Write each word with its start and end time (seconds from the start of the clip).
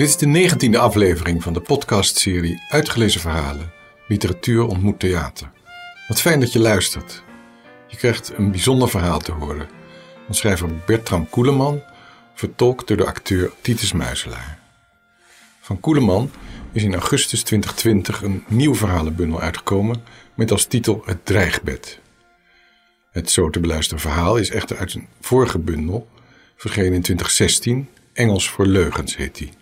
Dit 0.00 0.08
is 0.08 0.16
de 0.16 0.26
negentiende 0.26 0.78
aflevering 0.78 1.42
van 1.42 1.52
de 1.52 1.60
podcastserie 1.60 2.62
Uitgelezen 2.68 3.20
Verhalen. 3.20 3.72
Literatuur 4.08 4.66
ontmoet 4.66 4.98
theater. 4.98 5.50
Wat 6.08 6.20
fijn 6.20 6.40
dat 6.40 6.52
je 6.52 6.58
luistert. 6.58 7.22
Je 7.86 7.96
krijgt 7.96 8.32
een 8.36 8.50
bijzonder 8.50 8.88
verhaal 8.88 9.18
te 9.18 9.32
horen. 9.32 9.68
Van 10.24 10.34
schrijver 10.34 10.68
Bertram 10.86 11.28
Koeleman, 11.28 11.82
vertolkt 12.34 12.88
door 12.88 12.96
de 12.96 13.06
acteur 13.06 13.52
Titus 13.60 13.92
Muiselaar. 13.92 14.58
Van 15.60 15.80
Koeleman 15.80 16.30
is 16.72 16.82
in 16.82 16.94
augustus 16.94 17.42
2020 17.42 18.22
een 18.22 18.44
nieuw 18.48 18.74
verhalenbundel 18.74 19.40
uitgekomen 19.40 20.02
met 20.34 20.50
als 20.50 20.64
titel 20.64 21.02
Het 21.04 21.26
Dreigbed. 21.26 22.00
Het 23.10 23.30
zo 23.30 23.50
te 23.50 23.60
beluisteren 23.60 24.00
verhaal 24.00 24.36
is 24.36 24.50
echter 24.50 24.76
uit 24.76 24.94
een 24.94 25.08
vorige 25.20 25.58
bundel, 25.58 26.08
verschenen 26.56 26.92
in 26.92 27.02
2016, 27.02 27.88
Engels 28.12 28.50
voor 28.50 28.66
Leugens 28.66 29.16
heet 29.16 29.34
die. 29.34 29.58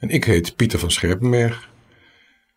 En 0.00 0.08
ik 0.08 0.24
heet 0.24 0.56
Pieter 0.56 0.78
van 0.78 0.90
Scherpenberg, 0.90 1.70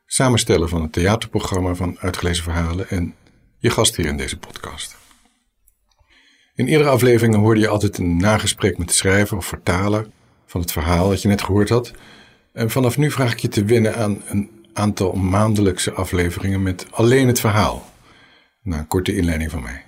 samensteller 0.06 0.70
van 0.70 0.82
het 0.82 0.92
theaterprogramma 0.92 1.76
van 1.76 1.98
Uitgelezen 2.00 2.44
Verhalen 2.44 2.90
en 2.90 3.16
je 3.58 3.70
gast 3.70 3.96
hier 3.96 4.06
in 4.06 4.18
deze 4.18 4.38
podcast. 4.38 4.96
In 6.56 6.68
eerdere 6.68 6.90
afleveringen 6.90 7.40
hoorde 7.40 7.60
je 7.60 7.68
altijd 7.68 7.98
een 7.98 8.18
nagesprek 8.18 8.78
met 8.78 8.88
de 8.88 8.94
schrijver 8.94 9.38
of 9.38 9.46
vertaler 9.46 10.08
van 10.46 10.62
het 10.62 10.72
verhaal 10.72 11.10
dat 11.10 11.22
je 11.22 11.28
net 11.28 11.42
gehoord 11.42 11.70
had. 11.70 11.92
En 12.54 12.70
vanaf 12.70 12.98
nu 12.98 13.12
vraag 13.12 13.32
ik 13.32 13.40
je 13.40 13.48
te 13.48 13.66
winnen 13.66 13.96
aan 13.96 14.22
een 14.26 14.50
aantal 14.74 15.14
maandelijkse 15.14 15.92
afleveringen 15.92 16.64
met 16.64 16.86
alleen 16.92 17.28
het 17.28 17.40
verhaal. 17.40 17.92
Na 18.62 18.78
een 18.78 18.88
korte 18.88 19.16
inleiding 19.16 19.52
van 19.52 19.62
mij. 19.62 19.84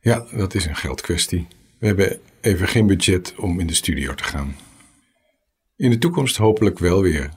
Ja, 0.00 0.24
dat 0.32 0.54
is 0.54 0.66
een 0.66 0.76
geldkwestie. 0.76 1.46
We 1.78 1.86
hebben 1.86 2.20
even 2.40 2.68
geen 2.68 2.86
budget 2.86 3.34
om 3.36 3.60
in 3.60 3.66
de 3.66 3.74
studio 3.74 4.14
te 4.14 4.24
gaan. 4.24 4.56
In 5.78 5.90
de 5.90 5.98
toekomst 5.98 6.36
hopelijk 6.36 6.78
wel 6.78 7.02
weer. 7.02 7.30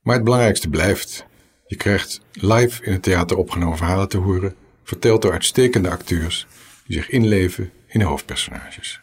Maar 0.00 0.14
het 0.14 0.24
belangrijkste 0.24 0.68
blijft. 0.68 1.26
Je 1.66 1.76
krijgt 1.76 2.20
live 2.32 2.84
in 2.84 2.92
het 2.92 3.02
theater 3.02 3.36
opgenomen 3.36 3.76
verhalen 3.76 4.08
te 4.08 4.16
horen, 4.16 4.54
verteld 4.82 5.22
door 5.22 5.32
uitstekende 5.32 5.90
acteurs 5.90 6.46
die 6.86 6.96
zich 6.96 7.10
inleven 7.10 7.70
in 7.86 7.98
de 7.98 8.04
hoofdpersonages. 8.04 9.00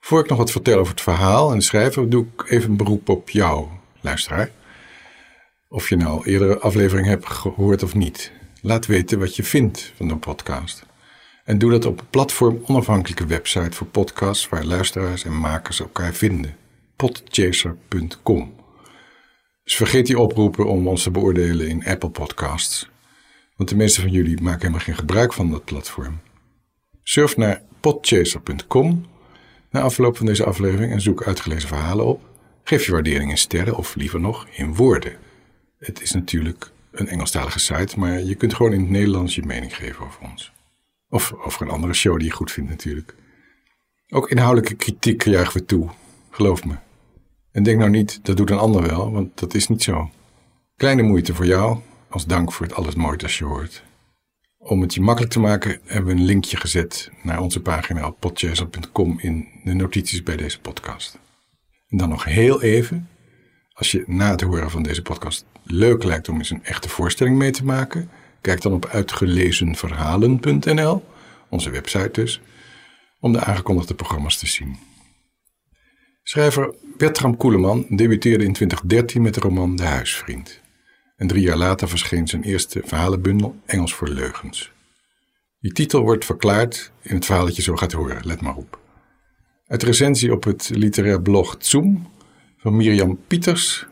Voor 0.00 0.20
ik 0.20 0.28
nog 0.28 0.38
wat 0.38 0.50
vertel 0.50 0.78
over 0.78 0.92
het 0.92 1.02
verhaal 1.02 1.50
en 1.50 1.58
de 1.58 1.64
schrijver, 1.64 2.10
doe 2.10 2.26
ik 2.34 2.50
even 2.50 2.70
een 2.70 2.76
beroep 2.76 3.08
op 3.08 3.30
jou, 3.30 3.66
luisteraar. 4.00 4.50
Of 5.68 5.88
je 5.88 5.96
nou 5.96 6.26
eerdere 6.26 6.58
aflevering 6.58 7.06
hebt 7.06 7.26
gehoord 7.26 7.82
of 7.82 7.94
niet. 7.94 8.32
Laat 8.62 8.86
weten 8.86 9.18
wat 9.18 9.36
je 9.36 9.44
vindt 9.44 9.92
van 9.96 10.08
de 10.08 10.16
podcast. 10.16 10.86
En 11.44 11.58
doe 11.58 11.70
dat 11.70 11.84
op 11.84 12.00
een 12.00 12.10
platform 12.10 12.62
onafhankelijke 12.66 13.26
website 13.26 13.76
voor 13.76 13.86
podcasts 13.86 14.48
waar 14.48 14.64
luisteraars 14.64 15.24
en 15.24 15.38
makers 15.38 15.80
elkaar 15.80 16.14
vinden. 16.14 16.64
podchaser.com. 16.96 18.54
Dus 19.64 19.76
vergeet 19.76 20.06
die 20.06 20.18
oproepen 20.18 20.66
om 20.66 20.88
ons 20.88 21.02
te 21.02 21.10
beoordelen 21.10 21.68
in 21.68 21.86
Apple 21.86 22.10
Podcasts. 22.10 22.88
Want 23.56 23.68
de 23.68 23.76
meeste 23.76 24.00
van 24.00 24.10
jullie 24.10 24.42
maken 24.42 24.60
helemaal 24.60 24.80
geen 24.80 24.96
gebruik 24.96 25.32
van 25.32 25.50
dat 25.50 25.64
platform. 25.64 26.20
Surf 27.02 27.36
naar 27.36 27.62
podchaser.com 27.80 29.06
na 29.70 29.80
afloop 29.80 30.16
van 30.16 30.26
deze 30.26 30.44
aflevering 30.44 30.92
en 30.92 31.00
zoek 31.00 31.22
uitgelezen 31.22 31.68
verhalen 31.68 32.04
op. 32.04 32.22
Geef 32.64 32.86
je 32.86 32.92
waardering 32.92 33.30
in 33.30 33.38
sterren 33.38 33.76
of 33.76 33.94
liever 33.94 34.20
nog 34.20 34.48
in 34.48 34.74
woorden. 34.74 35.16
Het 35.78 36.02
is 36.02 36.12
natuurlijk 36.12 36.70
een 36.90 37.08
Engelstalige 37.08 37.58
site, 37.58 37.98
maar 37.98 38.22
je 38.22 38.34
kunt 38.34 38.54
gewoon 38.54 38.72
in 38.72 38.80
het 38.80 38.90
Nederlands 38.90 39.34
je 39.34 39.42
mening 39.42 39.76
geven 39.76 40.04
over 40.04 40.20
ons. 40.30 40.52
Of 41.08 41.32
over 41.32 41.62
een 41.62 41.70
andere 41.70 41.94
show 41.94 42.16
die 42.18 42.26
je 42.26 42.32
goed 42.32 42.52
vindt 42.52 42.70
natuurlijk. 42.70 43.14
Ook 44.08 44.30
inhoudelijke 44.30 44.74
kritiek 44.74 45.24
juichen 45.24 45.60
we 45.60 45.66
toe, 45.66 45.88
geloof 46.30 46.64
me. 46.64 46.74
En 47.56 47.62
denk 47.62 47.78
nou 47.78 47.90
niet, 47.90 48.20
dat 48.22 48.36
doet 48.36 48.50
een 48.50 48.58
ander 48.58 48.82
wel, 48.82 49.12
want 49.12 49.38
dat 49.38 49.54
is 49.54 49.68
niet 49.68 49.82
zo. 49.82 50.10
Kleine 50.76 51.02
moeite 51.02 51.34
voor 51.34 51.46
jou, 51.46 51.78
als 52.08 52.26
dank 52.26 52.52
voor 52.52 52.66
het 52.66 52.74
alles 52.74 52.94
mooi 52.94 53.16
dat 53.16 53.32
je 53.32 53.44
hoort. 53.44 53.82
Om 54.58 54.80
het 54.80 54.94
je 54.94 55.00
makkelijk 55.00 55.32
te 55.32 55.40
maken 55.40 55.80
hebben 55.84 56.14
we 56.14 56.20
een 56.20 56.26
linkje 56.26 56.56
gezet 56.56 57.10
naar 57.22 57.40
onze 57.40 57.60
pagina 57.60 58.06
op 58.06 58.20
podchaser.com 58.20 59.18
in 59.20 59.48
de 59.64 59.74
notities 59.74 60.22
bij 60.22 60.36
deze 60.36 60.60
podcast. 60.60 61.18
En 61.88 61.98
dan 61.98 62.08
nog 62.08 62.24
heel 62.24 62.62
even, 62.62 63.08
als 63.72 63.90
je 63.90 64.04
na 64.06 64.30
het 64.30 64.40
horen 64.40 64.70
van 64.70 64.82
deze 64.82 65.02
podcast 65.02 65.44
leuk 65.62 66.04
lijkt 66.04 66.28
om 66.28 66.38
eens 66.38 66.50
een 66.50 66.64
echte 66.64 66.88
voorstelling 66.88 67.36
mee 67.36 67.50
te 67.50 67.64
maken, 67.64 68.10
kijk 68.40 68.62
dan 68.62 68.72
op 68.72 68.86
uitgelezenverhalen.nl, 68.86 71.04
onze 71.48 71.70
website 71.70 72.10
dus, 72.12 72.40
om 73.20 73.32
de 73.32 73.44
aangekondigde 73.44 73.94
programma's 73.94 74.38
te 74.38 74.46
zien. 74.46 74.85
Schrijver 76.28 76.74
Bertram 76.96 77.36
Koeleman 77.36 77.86
debuteerde 77.88 78.44
in 78.44 78.52
2013 78.52 79.22
met 79.22 79.34
de 79.34 79.40
roman 79.40 79.76
De 79.76 79.82
Huisvriend. 79.82 80.60
En 81.16 81.26
drie 81.26 81.42
jaar 81.42 81.56
later 81.56 81.88
verscheen 81.88 82.28
zijn 82.28 82.42
eerste 82.42 82.82
verhalenbundel 82.84 83.56
Engels 83.66 83.94
voor 83.94 84.08
Leugens. 84.08 84.72
Die 85.60 85.72
titel 85.72 86.02
wordt 86.02 86.24
verklaard 86.24 86.92
in 87.02 87.14
het 87.14 87.24
verhaal 87.24 87.44
dat 87.44 87.56
je 87.56 87.62
zo 87.62 87.76
gaat 87.76 87.92
horen, 87.92 88.26
let 88.26 88.40
maar 88.40 88.56
op. 88.56 88.78
Uit 89.66 89.82
recensie 89.82 90.32
op 90.32 90.44
het 90.44 90.70
literair 90.74 91.22
blog 91.22 91.56
Zoom 91.58 92.10
van 92.56 92.76
Mirjam 92.76 93.18
Pieters 93.26 93.86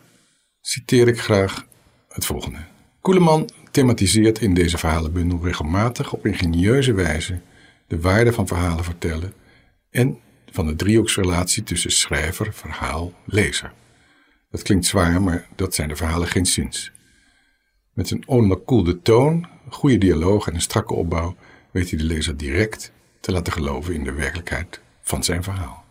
citeer 0.60 1.08
ik 1.08 1.20
graag 1.20 1.66
het 2.08 2.26
volgende. 2.26 2.58
Koeleman 3.00 3.50
thematiseert 3.70 4.40
in 4.40 4.54
deze 4.54 4.78
verhalenbundel 4.78 5.40
regelmatig 5.42 6.12
op 6.12 6.26
ingenieuze 6.26 6.92
wijze 6.92 7.40
de 7.86 8.00
waarde 8.00 8.32
van 8.32 8.46
verhalen 8.46 8.84
vertellen 8.84 9.32
en 9.90 10.18
van 10.54 10.66
de 10.66 10.76
driehoeksrelatie 10.76 11.62
tussen 11.62 11.92
schrijver, 11.92 12.52
verhaal, 12.52 13.12
lezer. 13.24 13.72
Dat 14.50 14.62
klinkt 14.62 14.86
zwaar, 14.86 15.22
maar 15.22 15.48
dat 15.54 15.74
zijn 15.74 15.88
de 15.88 15.96
verhalen 15.96 16.28
geen 16.28 16.46
zins. 16.46 16.92
Met 17.92 18.10
een 18.10 18.22
onderkoelde 18.26 19.02
toon, 19.02 19.48
goede 19.68 19.98
dialoog 19.98 20.46
en 20.46 20.54
een 20.54 20.60
strakke 20.60 20.94
opbouw 20.94 21.36
weet 21.70 21.90
hij 21.90 21.98
de 21.98 22.04
lezer 22.04 22.36
direct 22.36 22.92
te 23.20 23.32
laten 23.32 23.52
geloven 23.52 23.94
in 23.94 24.04
de 24.04 24.12
werkelijkheid 24.12 24.80
van 25.02 25.24
zijn 25.24 25.42
verhaal. 25.42 25.84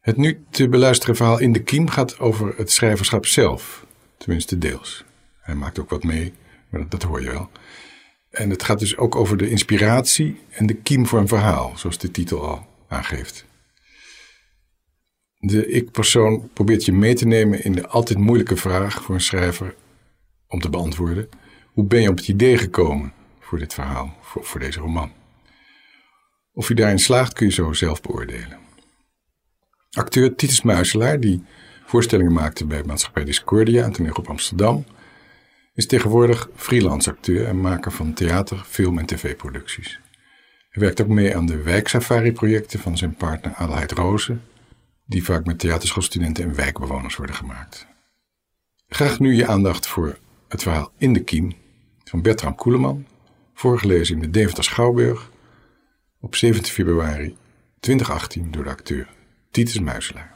Het 0.00 0.16
nu 0.16 0.44
te 0.50 0.68
beluisteren 0.68 1.16
verhaal 1.16 1.38
In 1.38 1.52
de 1.52 1.62
Kiem 1.62 1.88
gaat 1.88 2.18
over 2.18 2.54
het 2.56 2.70
schrijverschap 2.70 3.26
zelf, 3.26 3.86
tenminste 4.18 4.58
deels. 4.58 5.04
Hij 5.40 5.54
maakt 5.54 5.78
ook 5.78 5.90
wat 5.90 6.04
mee, 6.04 6.32
maar 6.68 6.88
dat 6.88 7.02
hoor 7.02 7.22
je 7.22 7.30
wel. 7.30 7.50
En 8.30 8.50
het 8.50 8.62
gaat 8.62 8.78
dus 8.78 8.96
ook 8.96 9.16
over 9.16 9.36
de 9.36 9.50
inspiratie 9.50 10.40
en 10.50 10.66
de 10.66 10.74
kiem 10.74 11.06
voor 11.06 11.18
een 11.18 11.28
verhaal, 11.28 11.72
zoals 11.74 11.98
de 11.98 12.10
titel 12.10 12.48
al 12.48 12.66
aangeeft. 12.88 13.44
De 15.46 15.66
ik-persoon 15.66 16.50
probeert 16.52 16.84
je 16.84 16.92
mee 16.92 17.14
te 17.14 17.26
nemen 17.26 17.64
in 17.64 17.72
de 17.72 17.86
altijd 17.86 18.18
moeilijke 18.18 18.56
vraag 18.56 19.02
voor 19.02 19.14
een 19.14 19.20
schrijver 19.20 19.74
om 20.48 20.60
te 20.60 20.70
beantwoorden. 20.70 21.28
Hoe 21.72 21.84
ben 21.84 22.02
je 22.02 22.08
op 22.08 22.16
het 22.16 22.28
idee 22.28 22.58
gekomen 22.58 23.12
voor 23.40 23.58
dit 23.58 23.74
verhaal, 23.74 24.16
voor, 24.20 24.44
voor 24.44 24.60
deze 24.60 24.80
roman? 24.80 25.12
Of 26.52 26.68
je 26.68 26.74
daarin 26.74 26.98
slaagt 26.98 27.32
kun 27.32 27.46
je 27.46 27.52
zo 27.52 27.72
zelf 27.72 28.00
beoordelen. 28.00 28.58
Acteur 29.90 30.34
Titus 30.34 30.62
Muiselaar, 30.62 31.20
die 31.20 31.42
voorstellingen 31.84 32.32
maakte 32.32 32.66
bij 32.66 32.82
maatschappij 32.86 33.24
Discordia 33.24 33.84
en 33.84 33.92
toneelgroep 33.92 34.28
Amsterdam, 34.28 34.84
is 35.74 35.86
tegenwoordig 35.86 36.48
freelance 36.54 37.10
acteur 37.10 37.46
en 37.46 37.60
maker 37.60 37.92
van 37.92 38.14
theater, 38.14 38.64
film 38.68 38.98
en 38.98 39.06
tv-producties. 39.06 40.00
Hij 40.68 40.82
werkt 40.82 41.00
ook 41.00 41.08
mee 41.08 41.36
aan 41.36 41.46
de 41.46 41.62
wijksafari-projecten 41.62 42.78
van 42.78 42.96
zijn 42.96 43.14
partner 43.14 43.54
Adelheid 43.54 43.92
Rozen, 43.92 44.42
die 45.06 45.24
vaak 45.24 45.46
met 45.46 45.58
theaterschoolstudenten 45.58 46.44
en 46.44 46.54
wijkbewoners 46.54 47.16
worden 47.16 47.36
gemaakt. 47.36 47.86
Graag 48.88 49.18
nu 49.18 49.34
je 49.34 49.46
aandacht 49.46 49.86
voor 49.86 50.18
het 50.48 50.62
verhaal 50.62 50.92
In 50.98 51.12
de 51.12 51.24
Kiem 51.24 51.52
van 52.04 52.22
Bertram 52.22 52.54
Koeleman, 52.54 53.06
voorgelezen 53.54 54.14
in 54.14 54.20
de 54.20 54.30
Deventer 54.30 54.64
Schouwburg 54.64 55.30
op 56.20 56.34
17 56.34 56.72
februari 56.72 57.36
2018 57.80 58.50
door 58.50 58.64
de 58.64 58.70
acteur 58.70 59.08
Titus 59.50 59.80
Muiselaar. 59.80 60.34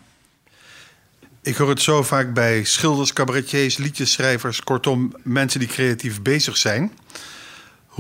Ik 1.43 1.57
hoor 1.57 1.69
het 1.69 1.81
zo 1.81 2.03
vaak 2.03 2.35
bij 2.35 2.65
schilders, 2.65 3.13
cabaretiers, 3.13 3.77
liedjesschrijvers, 3.77 4.63
kortom 4.63 5.15
mensen 5.23 5.61
die 5.61 5.69
creatief 5.69 6.23
bezig 6.23 6.57
zijn. 6.57 6.93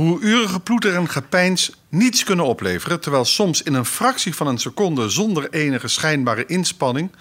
Hoe 0.01 0.21
uren 0.21 0.49
geploeter 0.49 0.95
en 0.95 1.09
gepeins 1.09 1.73
niets 1.89 2.25
kunnen 2.25 2.45
opleveren, 2.45 3.01
terwijl 3.01 3.25
soms 3.25 3.63
in 3.63 3.75
een 3.75 3.85
fractie 3.85 4.35
van 4.35 4.47
een 4.47 4.59
seconde 4.59 5.09
zonder 5.09 5.51
enige 5.51 5.89
schijnbare 5.89 6.47
inspanning 6.47 7.13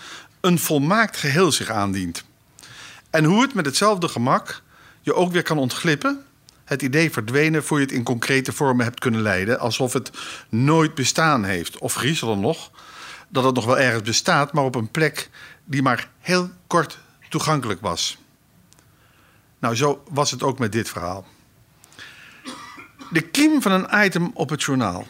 een 0.42 0.60
volmaakt 0.60 1.18
geheel 1.18 1.52
zich 1.52 1.70
aandient. 1.70 2.24
En 3.10 3.24
hoe 3.24 3.42
het 3.42 3.54
met 3.54 3.66
hetzelfde 3.66 4.08
gemak 4.08 4.62
je 5.02 5.14
ook 5.14 5.32
weer 5.32 5.44
kan 5.44 5.58
ontglippen, 5.58 6.26
het 6.66 6.82
idee 6.82 7.12
verdwenen 7.12 7.64
voor 7.64 7.80
je 7.80 7.86
het 7.86 7.94
in 7.94 8.04
concrete 8.04 8.54
vormen 8.54 8.86
hebt 8.86 9.00
kunnen 9.00 9.22
leiden, 9.22 9.60
alsof 9.60 9.94
het 9.94 10.12
nooit 10.50 10.96
bestaan 10.96 11.44
heeft. 11.44 11.78
Of 11.78 11.94
griezelig 11.94 12.38
nog, 12.38 12.72
dat 13.28 13.44
het 13.44 13.56
nog 13.56 13.66
wel 13.66 13.80
ergens 13.80 14.04
bestaat, 14.04 14.54
maar 14.54 14.64
op 14.64 14.76
een 14.76 14.92
plek 14.92 15.30
die 15.66 15.82
maar 15.82 16.10
heel 16.20 16.50
kort 16.68 16.98
toegankelijk 17.30 17.82
was. 17.82 18.18
Nou, 19.60 19.76
zo 19.76 20.04
was 20.10 20.32
het 20.32 20.44
ook 20.44 20.60
met 20.60 20.72
dit 20.72 20.90
verhaal. 20.90 21.26
De 23.12 23.22
kiem 23.22 23.62
van 23.62 23.72
een 23.72 24.06
item 24.06 24.32
op 24.34 24.50
het 24.50 24.64
journaal. 24.64 25.08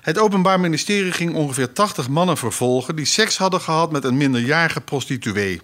Het 0.00 0.18
Openbaar 0.18 0.60
Ministerie 0.60 1.12
ging 1.12 1.34
ongeveer 1.34 1.72
80 1.72 2.08
mannen 2.08 2.36
vervolgen 2.36 2.96
die 2.96 3.04
seks 3.04 3.36
hadden 3.36 3.60
gehad 3.60 3.92
met 3.92 4.04
een 4.04 4.16
minderjarige 4.16 4.80
prostituee. 4.80 5.60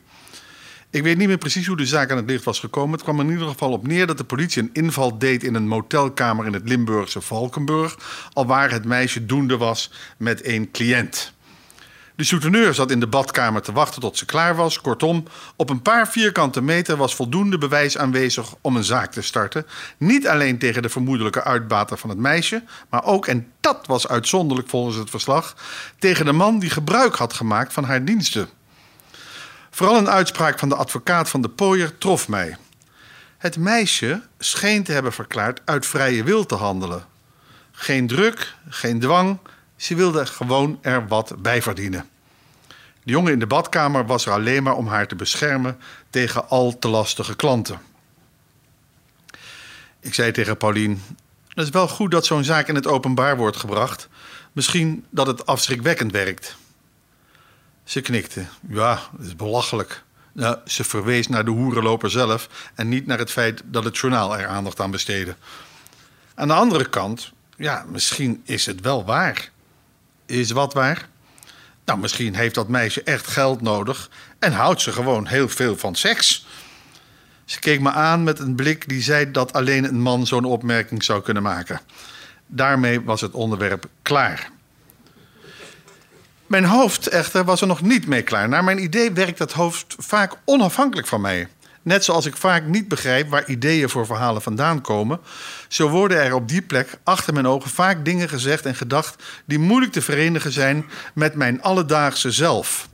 Ik 0.90 1.02
weet 1.02 1.16
niet 1.16 1.28
meer 1.28 1.38
precies 1.38 1.66
hoe 1.66 1.76
de 1.76 1.86
zaak 1.86 2.10
aan 2.10 2.16
het 2.16 2.30
licht 2.30 2.44
was 2.44 2.58
gekomen. 2.58 2.92
Het 2.92 3.02
kwam 3.02 3.20
in 3.20 3.30
ieder 3.30 3.48
geval 3.48 3.72
op 3.72 3.86
neer 3.86 4.06
dat 4.06 4.18
de 4.18 4.24
politie 4.24 4.62
een 4.62 4.70
inval 4.72 5.18
deed 5.18 5.44
in 5.44 5.54
een 5.54 5.68
motelkamer 5.68 6.46
in 6.46 6.52
het 6.52 6.68
Limburgse 6.68 7.20
Valkenburg, 7.20 7.98
alwaar 8.32 8.70
het 8.70 8.84
meisje 8.84 9.26
doende 9.26 9.56
was 9.56 9.92
met 10.16 10.42
één 10.42 10.70
cliënt. 10.70 11.32
De 12.20 12.26
souteneur 12.26 12.74
zat 12.74 12.90
in 12.90 13.00
de 13.00 13.06
badkamer 13.06 13.62
te 13.62 13.72
wachten 13.72 14.00
tot 14.00 14.18
ze 14.18 14.24
klaar 14.24 14.56
was. 14.56 14.80
Kortom, 14.80 15.24
op 15.56 15.70
een 15.70 15.82
paar 15.82 16.08
vierkante 16.08 16.62
meter 16.62 16.96
was 16.96 17.14
voldoende 17.14 17.58
bewijs 17.58 17.98
aanwezig 17.98 18.54
om 18.60 18.76
een 18.76 18.84
zaak 18.84 19.12
te 19.12 19.22
starten. 19.22 19.66
Niet 19.96 20.28
alleen 20.28 20.58
tegen 20.58 20.82
de 20.82 20.88
vermoedelijke 20.88 21.44
uitbater 21.44 21.98
van 21.98 22.10
het 22.10 22.18
meisje, 22.18 22.62
maar 22.90 23.04
ook, 23.04 23.26
en 23.26 23.52
dat 23.60 23.86
was 23.86 24.08
uitzonderlijk 24.08 24.68
volgens 24.68 24.96
het 24.96 25.10
verslag, 25.10 25.56
tegen 25.98 26.24
de 26.24 26.32
man 26.32 26.58
die 26.58 26.70
gebruik 26.70 27.14
had 27.14 27.32
gemaakt 27.32 27.72
van 27.72 27.84
haar 27.84 28.04
diensten. 28.04 28.48
Vooral 29.70 29.96
een 29.96 30.10
uitspraak 30.10 30.58
van 30.58 30.68
de 30.68 30.76
advocaat 30.76 31.28
van 31.28 31.42
de 31.42 31.48
pooier 31.48 31.98
trof 31.98 32.28
mij. 32.28 32.56
Het 33.38 33.56
meisje 33.56 34.22
scheen 34.38 34.82
te 34.82 34.92
hebben 34.92 35.12
verklaard 35.12 35.60
uit 35.64 35.86
vrije 35.86 36.24
wil 36.24 36.46
te 36.46 36.54
handelen. 36.54 37.04
Geen 37.72 38.06
druk, 38.06 38.54
geen 38.68 39.00
dwang, 39.00 39.38
ze 39.80 39.94
wilde 39.94 40.26
gewoon 40.26 40.78
er 40.80 41.08
wat 41.08 41.34
bij 41.38 41.62
verdienen. 41.62 42.08
De 43.02 43.12
jongen 43.12 43.32
in 43.32 43.38
de 43.38 43.46
badkamer 43.46 44.06
was 44.06 44.26
er 44.26 44.32
alleen 44.32 44.62
maar 44.62 44.76
om 44.76 44.86
haar 44.86 45.06
te 45.06 45.14
beschermen 45.14 45.78
tegen 46.10 46.48
al 46.48 46.78
te 46.78 46.88
lastige 46.88 47.36
klanten. 47.36 47.80
Ik 50.00 50.14
zei 50.14 50.32
tegen 50.32 50.56
Paulien: 50.56 51.02
Het 51.48 51.64
is 51.64 51.70
wel 51.70 51.88
goed 51.88 52.10
dat 52.10 52.26
zo'n 52.26 52.44
zaak 52.44 52.68
in 52.68 52.74
het 52.74 52.86
openbaar 52.86 53.36
wordt 53.36 53.56
gebracht. 53.56 54.08
Misschien 54.52 55.04
dat 55.10 55.26
het 55.26 55.46
afschrikwekkend 55.46 56.12
werkt. 56.12 56.56
Ze 57.84 58.00
knikte. 58.00 58.44
Ja, 58.68 59.00
dat 59.16 59.26
is 59.26 59.36
belachelijk. 59.36 60.02
Nou, 60.32 60.58
ze 60.66 60.84
verwees 60.84 61.28
naar 61.28 61.44
de 61.44 61.50
hoerenloper 61.50 62.10
zelf 62.10 62.48
en 62.74 62.88
niet 62.88 63.06
naar 63.06 63.18
het 63.18 63.30
feit 63.30 63.62
dat 63.64 63.84
het 63.84 63.98
journaal 63.98 64.38
er 64.38 64.46
aandacht 64.46 64.80
aan 64.80 64.90
besteedde. 64.90 65.36
Aan 66.34 66.48
de 66.48 66.54
andere 66.54 66.88
kant, 66.88 67.32
ja, 67.56 67.84
misschien 67.88 68.42
is 68.44 68.66
het 68.66 68.80
wel 68.80 69.04
waar. 69.04 69.50
Is 70.30 70.50
wat 70.50 70.72
waar? 70.72 71.08
Nou, 71.84 71.98
misschien 71.98 72.34
heeft 72.34 72.54
dat 72.54 72.68
meisje 72.68 73.02
echt 73.02 73.26
geld 73.26 73.60
nodig 73.60 74.10
en 74.38 74.52
houdt 74.52 74.80
ze 74.80 74.92
gewoon 74.92 75.26
heel 75.26 75.48
veel 75.48 75.76
van 75.76 75.94
seks. 75.94 76.46
Ze 77.44 77.58
keek 77.58 77.80
me 77.80 77.90
aan 77.90 78.24
met 78.24 78.38
een 78.38 78.54
blik 78.54 78.88
die 78.88 79.02
zei 79.02 79.30
dat 79.30 79.52
alleen 79.52 79.84
een 79.84 80.00
man 80.00 80.26
zo'n 80.26 80.44
opmerking 80.44 81.04
zou 81.04 81.22
kunnen 81.22 81.42
maken. 81.42 81.80
Daarmee 82.46 83.00
was 83.00 83.20
het 83.20 83.32
onderwerp 83.32 83.86
klaar. 84.02 84.50
Mijn 86.46 86.64
hoofd 86.64 87.06
echter 87.06 87.44
was 87.44 87.60
er 87.60 87.66
nog 87.66 87.82
niet 87.82 88.06
mee 88.06 88.22
klaar. 88.22 88.48
Naar 88.48 88.64
mijn 88.64 88.82
idee 88.82 89.12
werkt 89.12 89.38
dat 89.38 89.52
hoofd 89.52 89.94
vaak 89.98 90.36
onafhankelijk 90.44 91.06
van 91.08 91.20
mij. 91.20 91.48
Net 91.82 92.04
zoals 92.04 92.26
ik 92.26 92.36
vaak 92.36 92.66
niet 92.66 92.88
begrijp 92.88 93.30
waar 93.30 93.48
ideeën 93.48 93.88
voor 93.88 94.06
verhalen 94.06 94.42
vandaan 94.42 94.80
komen, 94.80 95.20
zo 95.68 95.88
worden 95.88 96.22
er 96.22 96.34
op 96.34 96.48
die 96.48 96.62
plek 96.62 96.98
achter 97.04 97.32
mijn 97.32 97.46
ogen 97.46 97.70
vaak 97.70 98.04
dingen 98.04 98.28
gezegd 98.28 98.66
en 98.66 98.74
gedacht 98.74 99.22
die 99.44 99.58
moeilijk 99.58 99.92
te 99.92 100.02
verenigen 100.02 100.52
zijn 100.52 100.84
met 101.14 101.34
mijn 101.34 101.62
alledaagse 101.62 102.30
zelf. 102.30 102.88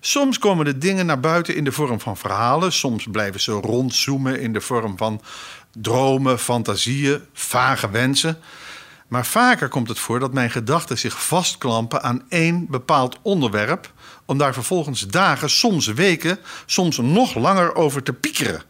Soms 0.00 0.38
komen 0.38 0.64
de 0.64 0.78
dingen 0.78 1.06
naar 1.06 1.20
buiten 1.20 1.56
in 1.56 1.64
de 1.64 1.72
vorm 1.72 2.00
van 2.00 2.16
verhalen, 2.16 2.72
soms 2.72 3.06
blijven 3.10 3.40
ze 3.40 3.52
rondzoomen 3.52 4.40
in 4.40 4.52
de 4.52 4.60
vorm 4.60 4.96
van 4.96 5.20
dromen, 5.72 6.38
fantasieën, 6.38 7.20
vage 7.32 7.90
wensen. 7.90 8.38
Maar 9.08 9.26
vaker 9.26 9.68
komt 9.68 9.88
het 9.88 9.98
voor 9.98 10.18
dat 10.18 10.32
mijn 10.32 10.50
gedachten 10.50 10.98
zich 10.98 11.24
vastklampen 11.26 12.02
aan 12.02 12.22
één 12.28 12.66
bepaald 12.70 13.18
onderwerp, 13.22 13.92
om 14.24 14.38
daar 14.38 14.54
vervolgens 14.54 15.00
dagen, 15.00 15.50
soms 15.50 15.86
weken, 15.86 16.38
soms 16.66 16.98
nog 16.98 17.34
langer 17.34 17.74
over 17.74 18.02
te 18.02 18.12
piekeren. 18.12 18.62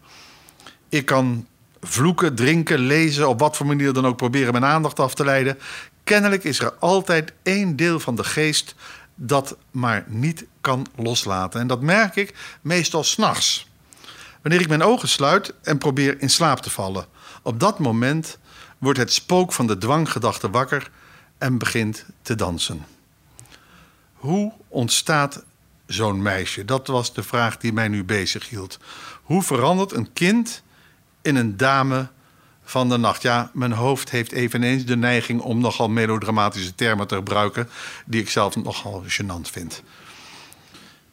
Ik 0.89 1.07
kan 1.07 1.47
vloeken, 1.81 2.35
drinken, 2.35 2.79
lezen, 2.79 3.29
op 3.29 3.39
wat 3.39 3.57
voor 3.57 3.67
manier 3.67 3.93
dan 3.93 4.07
ook 4.07 4.17
proberen 4.17 4.53
mijn 4.53 4.65
aandacht 4.65 5.01
af 5.01 5.15
te 5.15 5.25
leiden. 5.25 5.59
Kennelijk 6.05 6.45
is 6.45 6.61
er 6.61 6.73
altijd 6.73 7.33
één 7.43 7.77
deel 7.77 8.01
van 8.01 8.15
de 8.15 8.25
geest 8.25 8.75
dat 9.15 9.57
maar 9.71 10.05
niet 10.09 10.45
kan 10.61 10.87
loslaten. 10.97 11.61
En 11.61 11.67
dat 11.67 11.81
merk 11.81 12.17
ik 12.17 12.35
meestal 12.61 13.05
s'nachts. 13.05 13.67
Wanneer 14.43 14.61
ik 14.61 14.69
mijn 14.69 14.83
ogen 14.83 15.09
sluit 15.09 15.55
en 15.63 15.79
probeer 15.79 16.21
in 16.21 16.31
slaap 16.31 16.59
te 16.59 16.71
vallen. 16.71 17.07
Op 17.43 17.61
dat 17.61 17.79
moment 17.79 18.39
wordt 18.79 18.99
het 18.99 19.13
spook 19.13 19.53
van 19.53 19.67
de 19.67 19.79
dwanggedachte 19.79 20.51
wakker 20.51 20.91
en 21.39 21.59
begint 21.59 22.05
te 22.23 22.35
dansen. 22.35 22.94
Hoe 24.25 24.53
ontstaat 24.69 25.45
zo'n 25.87 26.23
meisje? 26.23 26.65
Dat 26.65 26.87
was 26.87 27.15
de 27.15 27.23
vraag 27.23 27.57
die 27.57 27.73
mij 27.73 27.89
nu 27.89 28.05
bezig 28.05 28.49
hield. 28.49 28.79
Hoe 29.23 29.43
verandert 29.43 29.93
een 29.93 30.13
kind 30.13 30.63
in 31.23 31.37
een 31.37 31.57
dame 31.57 32.09
van 32.65 32.89
de 32.89 32.97
nacht? 32.97 33.23
Ja, 33.23 33.51
mijn 33.53 33.73
hoofd 33.73 34.11
heeft 34.11 34.33
eveneens 34.33 34.85
de 34.85 34.97
neiging 34.97 35.41
om 35.41 35.61
nogal 35.61 35.89
melodramatische 35.89 36.75
termen 36.75 37.07
te 37.07 37.15
gebruiken, 37.15 37.69
die 38.07 38.21
ik 38.21 38.31
zelf 38.31 38.57
nogal 38.57 39.05
gênant 39.07 39.51
vind. 39.51 39.83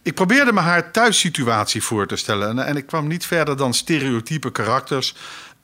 Ik 0.01 0.13
probeerde 0.13 0.53
me 0.53 0.59
haar 0.59 0.91
thuissituatie 0.91 1.83
voor 1.83 2.07
te 2.07 2.15
stellen 2.15 2.65
en 2.65 2.77
ik 2.77 2.85
kwam 2.85 3.07
niet 3.07 3.25
verder 3.25 3.57
dan 3.57 3.73
stereotype 3.73 4.51
karakters 4.51 5.15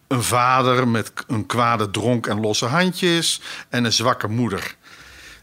een 0.07 0.23
vader 0.23 0.87
met 0.87 1.11
een 1.27 1.45
kwade 1.45 1.91
dronk 1.91 2.27
en 2.27 2.39
losse 2.39 2.65
handjes 2.65 3.41
en 3.69 3.85
een 3.85 3.93
zwakke 3.93 4.27
moeder. 4.27 4.75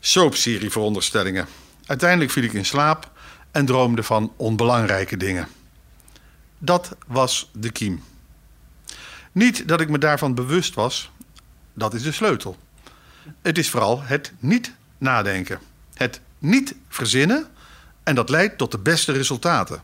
Soapserie 0.00 0.70
veronderstellingen. 0.70 1.63
Uiteindelijk 1.86 2.30
viel 2.30 2.42
ik 2.42 2.52
in 2.52 2.64
slaap 2.64 3.10
en 3.50 3.66
droomde 3.66 4.02
van 4.02 4.32
onbelangrijke 4.36 5.16
dingen. 5.16 5.48
Dat 6.58 6.96
was 7.06 7.50
de 7.52 7.70
kiem. 7.70 8.02
Niet 9.32 9.68
dat 9.68 9.80
ik 9.80 9.88
me 9.88 9.98
daarvan 9.98 10.34
bewust 10.34 10.74
was, 10.74 11.10
dat 11.72 11.94
is 11.94 12.02
de 12.02 12.12
sleutel. 12.12 12.56
Het 13.42 13.58
is 13.58 13.70
vooral 13.70 14.02
het 14.02 14.32
niet 14.38 14.74
nadenken. 14.98 15.58
Het 15.94 16.20
niet 16.38 16.74
verzinnen 16.88 17.46
en 18.02 18.14
dat 18.14 18.28
leidt 18.28 18.58
tot 18.58 18.70
de 18.70 18.78
beste 18.78 19.12
resultaten. 19.12 19.82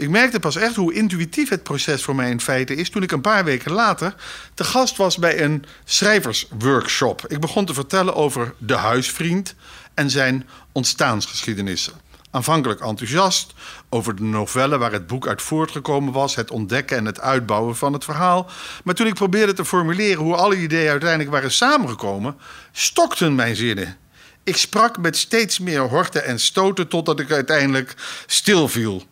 Ik 0.00 0.08
merkte 0.08 0.40
pas 0.40 0.56
echt 0.56 0.76
hoe 0.76 0.94
intuïtief 0.94 1.48
het 1.48 1.62
proces 1.62 2.02
voor 2.02 2.14
mij 2.14 2.30
in 2.30 2.40
feite 2.40 2.74
is 2.74 2.90
toen 2.90 3.02
ik 3.02 3.12
een 3.12 3.20
paar 3.20 3.44
weken 3.44 3.72
later 3.72 4.14
te 4.54 4.64
gast 4.64 4.96
was 4.96 5.16
bij 5.16 5.42
een 5.42 5.64
schrijversworkshop. 5.84 7.24
Ik 7.26 7.40
begon 7.40 7.64
te 7.64 7.74
vertellen 7.74 8.14
over 8.14 8.54
de 8.58 8.74
huisvriend 8.74 9.54
en 9.94 10.10
zijn 10.10 10.48
ontstaansgeschiedenissen. 10.72 11.92
Aanvankelijk 12.30 12.80
enthousiast 12.80 13.54
over 13.88 14.16
de 14.16 14.22
novelle 14.22 14.78
waar 14.78 14.92
het 14.92 15.06
boek 15.06 15.26
uit 15.26 15.42
voortgekomen 15.42 16.12
was, 16.12 16.34
het 16.34 16.50
ontdekken 16.50 16.96
en 16.96 17.04
het 17.04 17.20
uitbouwen 17.20 17.76
van 17.76 17.92
het 17.92 18.04
verhaal. 18.04 18.50
Maar 18.84 18.94
toen 18.94 19.06
ik 19.06 19.14
probeerde 19.14 19.52
te 19.52 19.64
formuleren 19.64 20.22
hoe 20.22 20.36
alle 20.36 20.56
ideeën 20.56 20.90
uiteindelijk 20.90 21.30
waren 21.30 21.52
samengekomen, 21.52 22.36
stokten 22.72 23.34
mijn 23.34 23.56
zinnen. 23.56 23.96
Ik 24.44 24.56
sprak 24.56 24.98
met 24.98 25.16
steeds 25.16 25.58
meer 25.58 25.80
horten 25.80 26.24
en 26.24 26.40
stoten 26.40 26.88
totdat 26.88 27.20
ik 27.20 27.30
uiteindelijk 27.30 27.94
stilviel. 28.26 29.08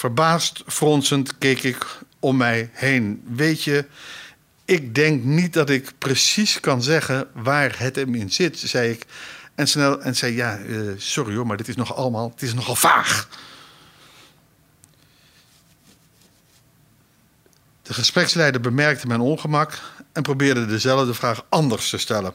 Verbaasd, 0.00 0.62
fronsend 0.66 1.38
keek 1.38 1.62
ik 1.62 1.86
om 2.18 2.36
mij 2.36 2.70
heen. 2.72 3.22
Weet 3.26 3.62
je, 3.62 3.86
ik 4.64 4.94
denk 4.94 5.24
niet 5.24 5.52
dat 5.52 5.70
ik 5.70 5.92
precies 5.98 6.60
kan 6.60 6.82
zeggen 6.82 7.28
waar 7.32 7.78
het 7.78 7.96
hem 7.96 8.14
in 8.14 8.30
zit, 8.30 8.58
zei 8.58 8.90
ik. 8.90 9.06
En 9.54 9.68
snel 9.68 10.02
en 10.02 10.16
zei: 10.16 10.34
Ja, 10.34 10.58
uh, 10.58 10.92
sorry 10.96 11.36
hoor, 11.36 11.46
maar 11.46 11.56
dit 11.56 11.68
is 11.68 11.76
nog 11.76 11.94
allemaal, 11.96 12.30
het 12.30 12.42
is 12.42 12.54
nogal 12.54 12.74
vaag. 12.74 13.28
De 17.82 17.94
gespreksleider 17.94 18.60
bemerkte 18.60 19.06
mijn 19.06 19.20
ongemak 19.20 19.78
en 20.12 20.22
probeerde 20.22 20.66
dezelfde 20.66 21.14
vraag 21.14 21.44
anders 21.48 21.90
te 21.90 21.98
stellen. 21.98 22.34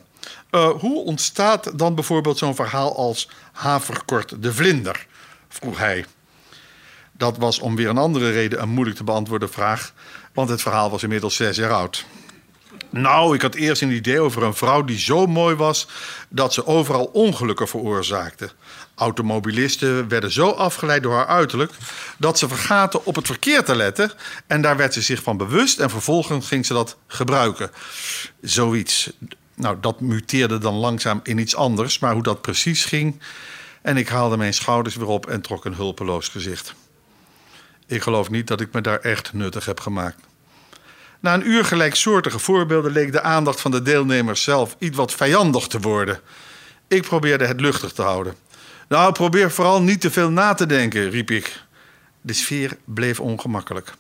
Uh, 0.51 0.69
hoe 0.69 1.03
ontstaat 1.03 1.79
dan 1.79 1.95
bijvoorbeeld 1.95 2.37
zo'n 2.37 2.55
verhaal 2.55 2.97
als 2.97 3.29
Haverkort 3.51 4.41
de 4.41 4.53
Vlinder? 4.53 5.07
vroeg 5.49 5.77
hij. 5.77 6.05
Dat 7.17 7.37
was 7.37 7.59
om 7.59 7.75
weer 7.75 7.89
een 7.89 7.97
andere 7.97 8.31
reden 8.31 8.61
een 8.61 8.69
moeilijk 8.69 8.97
te 8.97 9.03
beantwoorden 9.03 9.49
vraag, 9.49 9.93
want 10.33 10.49
het 10.49 10.61
verhaal 10.61 10.89
was 10.89 11.03
inmiddels 11.03 11.35
zes 11.35 11.57
jaar 11.57 11.73
oud. 11.73 12.05
Nou, 12.89 13.35
ik 13.35 13.41
had 13.41 13.55
eerst 13.55 13.81
een 13.81 13.91
idee 13.91 14.19
over 14.19 14.43
een 14.43 14.53
vrouw 14.53 14.83
die 14.83 14.99
zo 14.99 15.25
mooi 15.25 15.55
was 15.55 15.87
dat 16.29 16.53
ze 16.53 16.65
overal 16.65 17.05
ongelukken 17.05 17.67
veroorzaakte. 17.67 18.49
Automobilisten 18.95 20.07
werden 20.07 20.31
zo 20.31 20.49
afgeleid 20.49 21.03
door 21.03 21.13
haar 21.13 21.27
uiterlijk 21.27 21.71
dat 22.17 22.39
ze 22.39 22.47
vergaten 22.47 23.05
op 23.05 23.15
het 23.15 23.25
verkeer 23.25 23.63
te 23.63 23.75
letten. 23.75 24.11
En 24.47 24.61
daar 24.61 24.77
werd 24.77 24.93
ze 24.93 25.01
zich 25.01 25.23
van 25.23 25.37
bewust 25.37 25.79
en 25.79 25.89
vervolgens 25.89 26.47
ging 26.47 26.65
ze 26.65 26.73
dat 26.73 26.97
gebruiken. 27.07 27.71
Zoiets. 28.41 29.11
Nou, 29.55 29.77
dat 29.81 29.99
muteerde 29.99 30.57
dan 30.57 30.73
langzaam 30.73 31.19
in 31.23 31.37
iets 31.37 31.55
anders, 31.55 31.99
maar 31.99 32.13
hoe 32.13 32.23
dat 32.23 32.41
precies 32.41 32.85
ging. 32.85 33.19
En 33.81 33.97
ik 33.97 34.07
haalde 34.07 34.37
mijn 34.37 34.53
schouders 34.53 34.95
weer 34.95 35.07
op 35.07 35.27
en 35.27 35.41
trok 35.41 35.65
een 35.65 35.75
hulpeloos 35.75 36.27
gezicht. 36.27 36.75
Ik 37.87 38.01
geloof 38.01 38.29
niet 38.29 38.47
dat 38.47 38.61
ik 38.61 38.73
me 38.73 38.81
daar 38.81 38.99
echt 38.99 39.33
nuttig 39.33 39.65
heb 39.65 39.79
gemaakt. 39.79 40.19
Na 41.19 41.33
een 41.33 41.47
uur 41.47 41.65
gelijksoortige 41.65 42.39
voorbeelden 42.39 42.91
leek 42.91 43.11
de 43.11 43.21
aandacht 43.21 43.61
van 43.61 43.71
de 43.71 43.81
deelnemers 43.81 44.43
zelf 44.43 44.75
iets 44.79 44.97
wat 44.97 45.13
vijandig 45.13 45.67
te 45.67 45.79
worden. 45.79 46.19
Ik 46.87 47.01
probeerde 47.01 47.45
het 47.45 47.61
luchtig 47.61 47.91
te 47.91 48.01
houden. 48.01 48.35
Nou, 48.87 49.11
probeer 49.11 49.51
vooral 49.51 49.81
niet 49.81 50.01
te 50.01 50.11
veel 50.11 50.29
na 50.29 50.53
te 50.53 50.65
denken, 50.65 51.09
riep 51.09 51.31
ik. 51.31 51.63
De 52.21 52.33
sfeer 52.33 52.77
bleef 52.83 53.19
ongemakkelijk. 53.19 53.93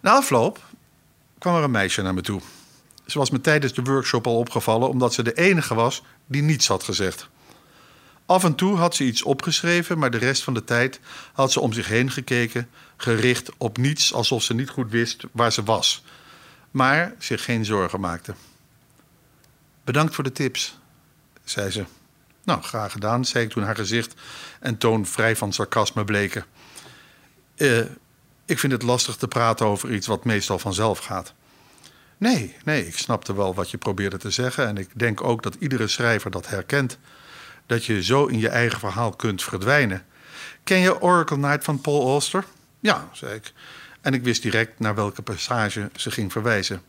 Na 0.00 0.10
afloop 0.10 0.58
kwam 1.38 1.56
er 1.56 1.62
een 1.62 1.70
meisje 1.70 2.02
naar 2.02 2.14
me 2.14 2.20
toe. 2.20 2.40
Ze 3.06 3.18
was 3.18 3.30
me 3.30 3.40
tijdens 3.40 3.74
de 3.74 3.82
workshop 3.82 4.26
al 4.26 4.38
opgevallen 4.38 4.88
omdat 4.88 5.14
ze 5.14 5.22
de 5.22 5.34
enige 5.34 5.74
was 5.74 6.02
die 6.26 6.42
niets 6.42 6.68
had 6.68 6.82
gezegd. 6.82 7.28
Af 8.30 8.44
en 8.44 8.54
toe 8.54 8.76
had 8.76 8.94
ze 8.94 9.04
iets 9.04 9.22
opgeschreven, 9.22 9.98
maar 9.98 10.10
de 10.10 10.18
rest 10.18 10.42
van 10.42 10.54
de 10.54 10.64
tijd 10.64 11.00
had 11.32 11.52
ze 11.52 11.60
om 11.60 11.72
zich 11.72 11.88
heen 11.88 12.10
gekeken, 12.10 12.68
gericht 12.96 13.50
op 13.56 13.78
niets 13.78 14.14
alsof 14.14 14.42
ze 14.42 14.54
niet 14.54 14.68
goed 14.68 14.90
wist 14.90 15.24
waar 15.32 15.52
ze 15.52 15.62
was, 15.62 16.04
maar 16.70 17.14
zich 17.18 17.44
geen 17.44 17.64
zorgen 17.64 18.00
maakte. 18.00 18.34
Bedankt 19.84 20.14
voor 20.14 20.24
de 20.24 20.32
tips, 20.32 20.78
zei 21.44 21.70
ze. 21.70 21.84
Nou, 22.44 22.62
graag 22.62 22.92
gedaan, 22.92 23.24
zei 23.24 23.44
ik 23.44 23.50
toen 23.50 23.62
haar 23.62 23.76
gezicht 23.76 24.14
en 24.60 24.78
toon 24.78 25.06
vrij 25.06 25.36
van 25.36 25.52
sarcasme 25.52 26.04
bleken. 26.04 26.44
Uh, 27.56 27.80
ik 28.44 28.58
vind 28.58 28.72
het 28.72 28.82
lastig 28.82 29.16
te 29.16 29.28
praten 29.28 29.66
over 29.66 29.92
iets 29.92 30.06
wat 30.06 30.24
meestal 30.24 30.58
vanzelf 30.58 30.98
gaat. 30.98 31.34
Nee, 32.16 32.56
nee, 32.64 32.86
ik 32.86 32.98
snapte 32.98 33.34
wel 33.34 33.54
wat 33.54 33.70
je 33.70 33.78
probeerde 33.78 34.16
te 34.16 34.30
zeggen 34.30 34.66
en 34.66 34.76
ik 34.76 34.88
denk 34.98 35.22
ook 35.22 35.42
dat 35.42 35.54
iedere 35.54 35.88
schrijver 35.88 36.30
dat 36.30 36.48
herkent. 36.48 36.98
Dat 37.70 37.84
je 37.84 38.02
zo 38.02 38.26
in 38.26 38.38
je 38.38 38.48
eigen 38.48 38.78
verhaal 38.78 39.10
kunt 39.10 39.42
verdwijnen. 39.42 40.04
Ken 40.64 40.78
je 40.78 41.00
Oracle 41.00 41.36
Night 41.36 41.64
van 41.64 41.80
Paul 41.80 42.06
Auster? 42.08 42.44
Ja, 42.80 43.08
zei 43.12 43.34
ik. 43.34 43.52
En 44.00 44.14
ik 44.14 44.22
wist 44.22 44.42
direct 44.42 44.78
naar 44.78 44.94
welke 44.94 45.22
passage 45.22 45.90
ze 45.96 46.10
ging 46.10 46.32
verwijzen. 46.32 46.82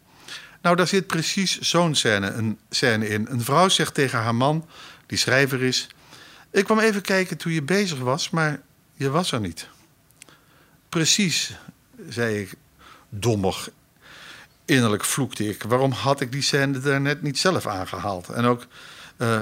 Nou, 0.62 0.76
daar 0.76 0.88
zit 0.88 1.08
precies 1.08 1.60
zo'n 1.60 1.96
scène, 1.96 2.28
een 2.28 2.60
scène 2.70 3.08
in. 3.08 3.28
Een 3.30 3.42
vrouw 3.42 3.70
zegt 3.70 3.94
tegen 3.94 4.20
haar 4.20 4.36
man, 4.36 4.68
die 5.06 5.18
schrijver 5.18 5.64
is... 5.64 5.88
Ik 6.52 6.66
kwam 6.66 6.80
even 6.80 7.02
kijken 7.02 7.38
toen 7.38 7.52
je 7.52 7.64
bezig 7.64 8.00
was, 8.00 8.30
maar 8.30 8.62
je 8.94 9.10
was 9.10 9.32
er 9.32 9.40
niet. 9.40 9.68
Precies, 10.90 11.54
zei 12.10 12.40
ik 12.40 12.54
dommig. 13.10 13.70
Innerlijk 14.66 15.06
vloekte 15.06 15.50
ik. 15.50 15.64
Waarom 15.64 15.92
had 15.92 16.22
ik 16.22 16.32
die 16.32 16.42
scène 16.42 16.80
daar 16.80 17.02
net 17.02 17.22
niet 17.22 17.40
zelf 17.40 17.68
aangehaald? 17.68 18.30
En 18.30 18.46
ook, 18.46 18.66
uh, 19.18 19.40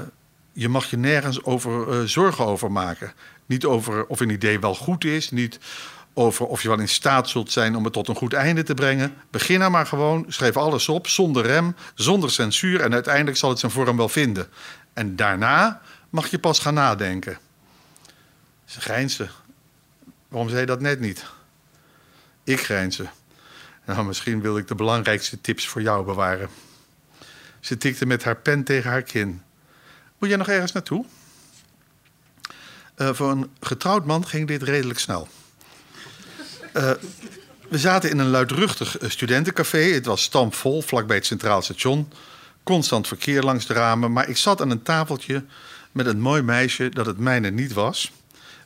je 0.52 0.68
mag 0.68 0.90
je 0.90 0.96
nergens 0.96 1.44
over 1.44 1.88
uh, 1.88 2.04
zorgen 2.04 2.46
over 2.46 2.72
maken. 2.72 3.12
Niet 3.46 3.64
over 3.64 4.06
of 4.06 4.20
een 4.20 4.30
idee 4.30 4.60
wel 4.60 4.74
goed 4.74 5.04
is, 5.04 5.30
niet 5.30 5.58
over 6.14 6.46
of 6.46 6.62
je 6.62 6.68
wel 6.68 6.78
in 6.78 6.88
staat 6.88 7.28
zult 7.28 7.52
zijn 7.52 7.76
om 7.76 7.84
het 7.84 7.92
tot 7.92 8.08
een 8.08 8.14
goed 8.14 8.32
einde 8.32 8.62
te 8.62 8.74
brengen. 8.74 9.14
Begin 9.30 9.58
nou 9.58 9.70
maar 9.70 9.86
gewoon, 9.86 10.24
schrijf 10.28 10.56
alles 10.56 10.88
op, 10.88 11.06
zonder 11.06 11.46
rem, 11.46 11.74
zonder 11.94 12.30
censuur... 12.30 12.80
en 12.80 12.92
uiteindelijk 12.92 13.36
zal 13.36 13.50
het 13.50 13.58
zijn 13.58 13.72
vorm 13.72 13.96
wel 13.96 14.08
vinden. 14.08 14.48
En 14.92 15.16
daarna 15.16 15.80
mag 16.10 16.26
je 16.26 16.38
pas 16.38 16.58
gaan 16.58 16.74
nadenken. 16.74 17.38
Ze 18.64 18.80
grijnsde. 18.80 19.28
Waarom 20.28 20.48
zei 20.48 20.60
je 20.60 20.66
dat 20.66 20.80
net 20.80 21.00
niet? 21.00 21.24
Ik 22.44 22.60
grijnsde. 22.60 23.08
Nou, 23.86 24.04
misschien 24.04 24.40
wil 24.40 24.58
ik 24.58 24.68
de 24.68 24.74
belangrijkste 24.74 25.40
tips 25.40 25.66
voor 25.66 25.82
jou 25.82 26.04
bewaren. 26.04 26.48
Ze 27.60 27.76
tikte 27.76 28.06
met 28.06 28.24
haar 28.24 28.36
pen 28.36 28.64
tegen 28.64 28.90
haar 28.90 29.02
kin. 29.02 29.42
Moet 30.20 30.28
jij 30.28 30.38
nog 30.38 30.48
ergens 30.48 30.72
naartoe? 30.72 31.04
Uh, 32.96 33.12
voor 33.12 33.30
een 33.30 33.50
getrouwd 33.60 34.06
man 34.06 34.26
ging 34.26 34.48
dit 34.48 34.62
redelijk 34.62 34.98
snel. 34.98 35.28
Uh, 36.74 36.90
we 37.68 37.78
zaten 37.78 38.10
in 38.10 38.18
een 38.18 38.30
luidruchtig 38.30 38.98
eh, 38.98 39.10
studentencafé. 39.10 39.78
Het 39.78 40.06
was 40.06 40.22
stampvol, 40.22 40.82
vlakbij 40.82 41.16
het 41.16 41.26
Centraal 41.26 41.62
Station. 41.62 42.12
Constant 42.62 43.08
verkeer 43.08 43.42
langs 43.42 43.66
de 43.66 43.74
ramen. 43.74 44.12
Maar 44.12 44.28
ik 44.28 44.36
zat 44.36 44.60
aan 44.60 44.70
een 44.70 44.82
tafeltje 44.82 45.44
met 45.92 46.06
een 46.06 46.20
mooi 46.20 46.42
meisje 46.42 46.88
dat 46.88 47.06
het 47.06 47.18
mijne 47.18 47.50
niet 47.50 47.72
was. 47.72 48.12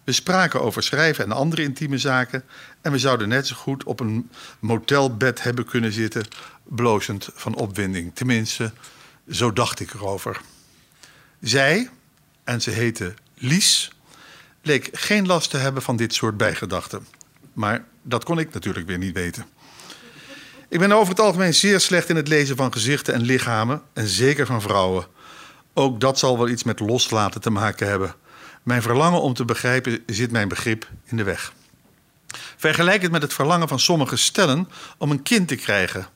We 0.05 0.13
spraken 0.13 0.61
over 0.61 0.83
schrijven 0.83 1.25
en 1.25 1.33
andere 1.33 1.63
intieme 1.63 1.99
zaken. 1.99 2.45
En 2.81 2.93
we 2.93 2.99
zouden 2.99 3.29
net 3.29 3.47
zo 3.47 3.57
goed 3.57 3.85
op 3.85 4.01
een 4.01 4.31
motelbed 4.59 5.43
hebben 5.43 5.65
kunnen 5.65 5.93
zitten, 5.93 6.25
blozend 6.63 7.29
van 7.35 7.55
opwinding. 7.55 8.15
Tenminste, 8.15 8.73
zo 9.31 9.53
dacht 9.53 9.81
ik 9.81 9.95
erover. 9.95 10.41
Zij, 11.45 11.91
en 12.45 12.61
ze 12.61 12.71
heette 12.71 13.15
Lies, 13.35 13.93
leek 14.63 14.89
geen 14.93 15.27
last 15.27 15.51
te 15.51 15.57
hebben 15.57 15.83
van 15.83 15.97
dit 15.97 16.15
soort 16.15 16.37
bijgedachten. 16.37 17.07
Maar 17.53 17.85
dat 18.03 18.25
kon 18.25 18.39
ik 18.39 18.53
natuurlijk 18.53 18.87
weer 18.87 18.99
niet 18.99 19.15
weten. 19.15 19.47
Ik 20.69 20.79
ben 20.79 20.93
over 20.93 21.09
het 21.09 21.21
algemeen 21.21 21.55
zeer 21.55 21.81
slecht 21.81 22.09
in 22.09 22.17
het 22.17 22.29
lezen 22.29 22.57
van 22.57 22.73
gezichten 22.73 23.15
en 23.15 23.21
lichamen, 23.21 23.83
en 23.93 24.07
zeker 24.07 24.47
van 24.47 24.63
vrouwen. 24.63 25.07
Ook 25.75 26.01
dat 26.01 26.19
zal 26.19 26.39
wel 26.39 26.49
iets 26.49 26.63
met 26.63 26.81
loslaten 26.81 27.41
te 27.41 27.51
maken 27.51 27.89
hebben. 27.89 28.15
Mijn 28.63 28.83
verlangen 28.83 29.21
om 29.21 29.35
te 29.35 29.45
begrijpen 29.45 30.03
zit 30.07 30.31
mijn 30.31 30.49
begrip 30.49 30.89
in 31.05 31.17
de 31.17 31.25
weg. 31.25 31.53
Vergelijk 32.57 33.03
het 33.03 33.13
met 33.13 33.23
het 33.23 33.35
verlangen 33.35 33.69
van 33.69 33.81
sommige 33.81 34.17
stellen 34.17 34.69
om 34.99 35.11
een 35.11 35.23
kind 35.23 35.49
te 35.49 35.57
krijgen. 35.57 36.07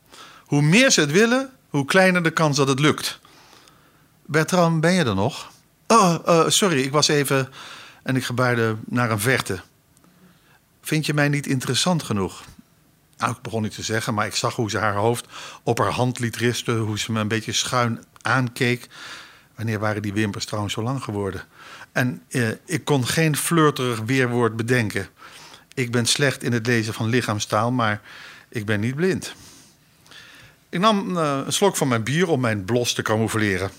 Hoe 0.44 0.62
meer 0.62 0.90
ze 0.90 1.00
het 1.00 1.12
willen, 1.12 1.50
hoe 1.68 1.84
kleiner 1.84 2.22
de 2.22 2.30
kans 2.30 2.56
dat 2.56 2.68
het 2.68 2.80
lukt. 2.80 3.20
Bertram, 4.30 4.80
ben 4.80 4.92
je 4.92 5.04
er 5.04 5.14
nog? 5.14 5.50
Oh, 5.86 6.14
uh, 6.26 6.48
sorry, 6.48 6.82
ik 6.82 6.92
was 6.92 7.08
even. 7.08 7.48
En 8.02 8.16
ik 8.16 8.24
gebaarde 8.24 8.76
naar 8.86 9.10
een 9.10 9.20
verte. 9.20 9.60
Vind 10.82 11.06
je 11.06 11.14
mij 11.14 11.28
niet 11.28 11.46
interessant 11.46 12.02
genoeg? 12.02 12.44
Nou, 13.16 13.32
ik 13.32 13.42
begon 13.42 13.62
niet 13.62 13.74
te 13.74 13.82
zeggen, 13.82 14.14
maar 14.14 14.26
ik 14.26 14.34
zag 14.34 14.54
hoe 14.54 14.70
ze 14.70 14.78
haar 14.78 14.94
hoofd 14.94 15.26
op 15.62 15.78
haar 15.78 15.90
hand 15.90 16.18
liet 16.18 16.36
rusten, 16.36 16.78
hoe 16.78 16.98
ze 16.98 17.12
me 17.12 17.20
een 17.20 17.28
beetje 17.28 17.52
schuin 17.52 18.04
aankeek. 18.22 18.88
Wanneer 19.54 19.78
waren 19.78 20.02
die 20.02 20.12
wimpers 20.12 20.44
trouwens 20.44 20.74
zo 20.74 20.82
lang 20.82 21.02
geworden? 21.02 21.42
En 21.92 22.22
eh, 22.28 22.48
ik 22.64 22.84
kon 22.84 23.06
geen 23.06 23.36
flirterig 23.36 24.00
weerwoord 24.00 24.56
bedenken. 24.56 25.08
Ik 25.74 25.90
ben 25.90 26.06
slecht 26.06 26.42
in 26.42 26.52
het 26.52 26.66
lezen 26.66 26.94
van 26.94 27.08
lichaamstaal, 27.08 27.72
maar 27.72 28.00
ik 28.48 28.66
ben 28.66 28.80
niet 28.80 28.94
blind. 28.94 29.34
Ik 30.68 30.80
nam 30.80 31.16
uh, 31.16 31.40
een 31.46 31.52
slok 31.52 31.76
van 31.76 31.88
mijn 31.88 32.02
bier 32.02 32.28
om 32.28 32.40
mijn 32.40 32.64
blos 32.64 32.92
te 32.92 33.02
camoufleren. 33.02 33.70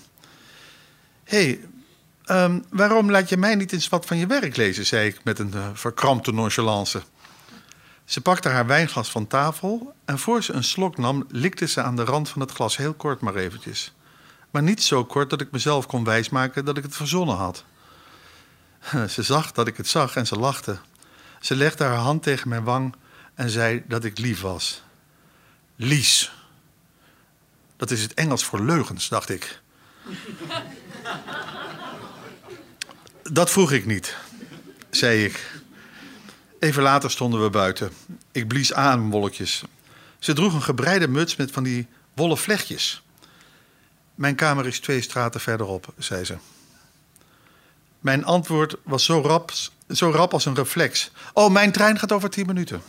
Hey, 1.30 1.60
um, 2.26 2.64
waarom 2.70 3.10
laat 3.10 3.28
je 3.28 3.36
mij 3.36 3.54
niet 3.54 3.72
eens 3.72 3.88
wat 3.88 4.06
van 4.06 4.16
je 4.16 4.26
werk 4.26 4.56
lezen? 4.56 4.86
zei 4.86 5.08
ik 5.08 5.24
met 5.24 5.38
een 5.38 5.52
uh, 5.54 5.68
verkrampte 5.72 6.32
nonchalance. 6.32 7.02
Ze 8.04 8.20
pakte 8.20 8.48
haar 8.48 8.66
wijnglas 8.66 9.10
van 9.10 9.26
tafel 9.26 9.94
en 10.04 10.18
voor 10.18 10.42
ze 10.42 10.52
een 10.52 10.64
slok 10.64 10.96
nam, 10.96 11.26
likte 11.28 11.66
ze 11.66 11.82
aan 11.82 11.96
de 11.96 12.04
rand 12.04 12.28
van 12.28 12.40
het 12.40 12.50
glas 12.50 12.76
heel 12.76 12.94
kort 12.94 13.20
maar 13.20 13.34
eventjes. 13.34 13.92
Maar 14.50 14.62
niet 14.62 14.82
zo 14.82 15.04
kort 15.04 15.30
dat 15.30 15.40
ik 15.40 15.50
mezelf 15.50 15.86
kon 15.86 16.04
wijsmaken 16.04 16.64
dat 16.64 16.76
ik 16.76 16.82
het 16.82 16.96
verzonnen 16.96 17.36
had. 17.36 17.64
Ze 19.14 19.22
zag 19.22 19.52
dat 19.52 19.66
ik 19.66 19.76
het 19.76 19.88
zag 19.88 20.16
en 20.16 20.26
ze 20.26 20.36
lachte. 20.36 20.78
Ze 21.40 21.56
legde 21.56 21.84
haar 21.84 21.96
hand 21.96 22.22
tegen 22.22 22.48
mijn 22.48 22.64
wang 22.64 22.94
en 23.34 23.50
zei 23.50 23.82
dat 23.88 24.04
ik 24.04 24.18
lief 24.18 24.40
was. 24.40 24.82
Lies. 25.76 26.32
Dat 27.76 27.90
is 27.90 28.02
het 28.02 28.14
Engels 28.14 28.44
voor 28.44 28.60
leugens, 28.60 29.08
dacht 29.08 29.28
ik. 29.28 29.60
Dat 33.32 33.50
vroeg 33.50 33.72
ik 33.72 33.86
niet, 33.86 34.16
zei 34.90 35.24
ik. 35.24 35.60
Even 36.58 36.82
later 36.82 37.10
stonden 37.10 37.42
we 37.42 37.50
buiten. 37.50 37.92
Ik 38.32 38.48
blies 38.48 38.72
ademwolkjes. 38.72 39.62
Ze 40.18 40.32
droeg 40.32 40.54
een 40.54 40.62
gebreide 40.62 41.08
muts 41.08 41.36
met 41.36 41.50
van 41.50 41.62
die 41.62 41.86
wollen 42.14 42.38
vlechtjes. 42.38 43.02
Mijn 44.14 44.34
kamer 44.34 44.66
is 44.66 44.80
twee 44.80 45.00
straten 45.00 45.40
verderop, 45.40 45.94
zei 45.98 46.24
ze. 46.24 46.36
Mijn 48.00 48.24
antwoord 48.24 48.76
was 48.82 49.04
zo 49.04 49.20
rap, 49.20 49.52
zo 49.88 50.10
rap 50.10 50.32
als 50.32 50.44
een 50.44 50.54
reflex. 50.54 51.10
Oh, 51.32 51.50
mijn 51.50 51.72
trein 51.72 51.98
gaat 51.98 52.12
over 52.12 52.30
tien 52.30 52.46
minuten. 52.46 52.82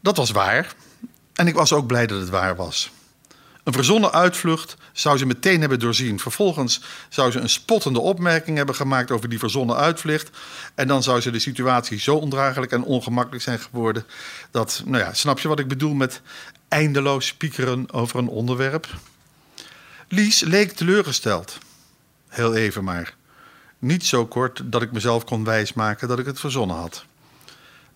Dat 0.00 0.16
was 0.16 0.30
waar. 0.30 0.74
En 1.32 1.46
ik 1.46 1.54
was 1.54 1.72
ook 1.72 1.86
blij 1.86 2.06
dat 2.06 2.20
het 2.20 2.28
waar 2.28 2.56
was. 2.56 2.90
Een 3.64 3.72
verzonnen 3.72 4.12
uitvlucht 4.12 4.76
zou 4.92 5.18
ze 5.18 5.26
meteen 5.26 5.60
hebben 5.60 5.78
doorzien. 5.78 6.20
Vervolgens 6.20 6.80
zou 7.08 7.30
ze 7.30 7.40
een 7.40 7.48
spottende 7.48 8.00
opmerking 8.00 8.56
hebben 8.56 8.74
gemaakt 8.74 9.10
over 9.10 9.28
die 9.28 9.38
verzonnen 9.38 9.76
uitvlucht. 9.76 10.30
En 10.74 10.88
dan 10.88 11.02
zou 11.02 11.20
ze 11.20 11.30
de 11.30 11.38
situatie 11.38 11.98
zo 11.98 12.16
ondraaglijk 12.16 12.72
en 12.72 12.82
ongemakkelijk 12.82 13.42
zijn 13.42 13.58
geworden. 13.58 14.04
Dat, 14.50 14.82
nou 14.84 15.02
ja, 15.02 15.12
snap 15.12 15.38
je 15.38 15.48
wat 15.48 15.58
ik 15.58 15.68
bedoel 15.68 15.94
met 15.94 16.20
eindeloos 16.68 17.34
piekeren 17.34 17.92
over 17.92 18.18
een 18.18 18.28
onderwerp? 18.28 18.86
Lies 20.08 20.40
leek 20.40 20.72
teleurgesteld. 20.72 21.58
Heel 22.28 22.54
even 22.54 22.84
maar. 22.84 23.14
Niet 23.78 24.04
zo 24.04 24.26
kort 24.26 24.62
dat 24.64 24.82
ik 24.82 24.92
mezelf 24.92 25.24
kon 25.24 25.44
wijsmaken 25.44 26.08
dat 26.08 26.18
ik 26.18 26.26
het 26.26 26.40
verzonnen 26.40 26.76
had. 26.76 27.04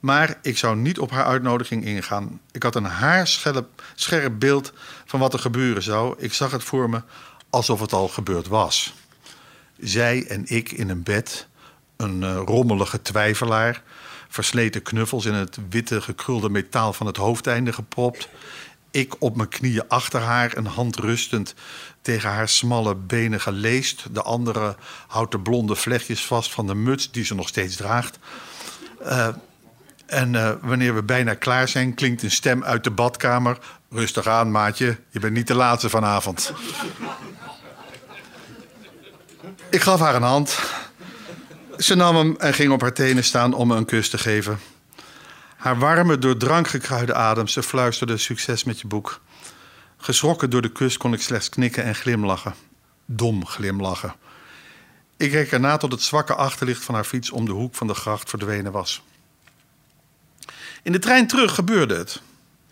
Maar 0.00 0.38
ik 0.42 0.58
zou 0.58 0.76
niet 0.76 0.98
op 0.98 1.10
haar 1.10 1.24
uitnodiging 1.24 1.84
ingaan. 1.84 2.40
Ik 2.52 2.62
had 2.62 2.74
een 2.74 2.84
haarscherp 2.84 3.82
scherp 3.94 4.38
beeld 4.38 4.72
van 5.04 5.20
wat 5.20 5.32
er 5.32 5.38
gebeuren 5.38 5.82
zou. 5.82 6.14
Ik 6.18 6.32
zag 6.32 6.50
het 6.50 6.64
voor 6.64 6.90
me 6.90 7.02
alsof 7.50 7.80
het 7.80 7.92
al 7.92 8.08
gebeurd 8.08 8.46
was. 8.46 8.94
Zij 9.78 10.26
en 10.26 10.42
ik 10.46 10.72
in 10.72 10.88
een 10.88 11.02
bed, 11.02 11.46
een 11.96 12.22
uh, 12.22 12.40
rommelige 12.44 13.02
twijfelaar, 13.02 13.82
versleten 14.28 14.82
knuffels 14.82 15.24
in 15.24 15.34
het 15.34 15.58
witte 15.68 16.00
gekrulde 16.00 16.50
metaal 16.50 16.92
van 16.92 17.06
het 17.06 17.16
hoofdeinde 17.16 17.72
gepropt. 17.72 18.28
Ik 18.90 19.14
op 19.18 19.36
mijn 19.36 19.48
knieën 19.48 19.88
achter 19.88 20.20
haar, 20.20 20.56
een 20.56 20.66
hand 20.66 20.96
rustend 20.96 21.54
tegen 22.02 22.30
haar 22.30 22.48
smalle 22.48 22.94
benen 22.94 23.40
geleest. 23.40 24.06
De 24.14 24.22
andere 24.22 24.76
houdt 25.06 25.32
de 25.32 25.40
blonde 25.40 25.74
vlechtjes 25.74 26.26
vast 26.26 26.52
van 26.52 26.66
de 26.66 26.74
muts 26.74 27.10
die 27.10 27.24
ze 27.24 27.34
nog 27.34 27.48
steeds 27.48 27.76
draagt. 27.76 28.18
Uh, 29.02 29.28
en 30.08 30.34
uh, 30.34 30.50
wanneer 30.60 30.94
we 30.94 31.02
bijna 31.02 31.34
klaar 31.34 31.68
zijn, 31.68 31.94
klinkt 31.94 32.22
een 32.22 32.30
stem 32.30 32.64
uit 32.64 32.84
de 32.84 32.90
badkamer. 32.90 33.58
Rustig 33.90 34.26
aan, 34.26 34.50
maatje. 34.50 34.98
Je 35.10 35.18
bent 35.20 35.32
niet 35.32 35.46
de 35.46 35.54
laatste 35.54 35.88
vanavond. 35.88 36.52
Ik 39.70 39.80
gaf 39.80 40.00
haar 40.00 40.14
een 40.14 40.22
hand. 40.22 40.58
Ze 41.78 41.94
nam 41.94 42.16
hem 42.16 42.36
en 42.38 42.54
ging 42.54 42.72
op 42.72 42.80
haar 42.80 42.92
tenen 42.92 43.24
staan 43.24 43.54
om 43.54 43.68
me 43.68 43.76
een 43.76 43.84
kus 43.84 44.10
te 44.10 44.18
geven. 44.18 44.58
Haar 45.56 45.78
warme, 45.78 46.18
door 46.18 46.36
drank 46.36 46.68
gekruide 46.68 47.14
adem, 47.14 47.46
ze 47.46 47.62
fluisterde 47.62 48.16
succes 48.16 48.64
met 48.64 48.80
je 48.80 48.86
boek. 48.86 49.20
Geschrokken 49.96 50.50
door 50.50 50.62
de 50.62 50.72
kus 50.72 50.96
kon 50.96 51.12
ik 51.12 51.22
slechts 51.22 51.48
knikken 51.48 51.84
en 51.84 51.94
glimlachen. 51.94 52.54
Dom 53.04 53.46
glimlachen. 53.46 54.14
Ik 55.16 55.30
keek 55.30 55.52
erna 55.52 55.76
tot 55.76 55.92
het 55.92 56.02
zwakke 56.02 56.34
achterlicht 56.34 56.84
van 56.84 56.94
haar 56.94 57.04
fiets 57.04 57.30
om 57.30 57.44
de 57.44 57.52
hoek 57.52 57.74
van 57.74 57.86
de 57.86 57.94
gracht 57.94 58.28
verdwenen 58.28 58.72
was. 58.72 59.02
In 60.88 60.94
de 60.94 61.00
trein 61.00 61.26
terug 61.26 61.54
gebeurde 61.54 61.94
het. 61.94 62.22